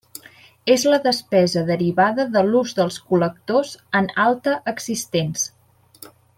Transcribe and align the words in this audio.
És 0.75 0.85
la 0.93 0.97
despesa 1.03 1.63
derivada 1.67 2.25
de 2.37 2.43
l'ús 2.47 2.73
dels 2.79 2.99
col·lectors 3.11 3.77
en 4.01 4.11
alta 4.27 4.59
existents. 4.75 5.49